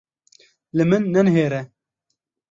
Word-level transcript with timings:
Li 0.75 0.83
min 0.89 1.03
nenihêre! 1.13 1.61